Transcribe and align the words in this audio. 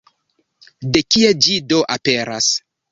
De 0.95 1.03
kie 1.11 1.31
ĝi 1.45 1.61
do 1.71 1.85
aperas? 1.99 2.51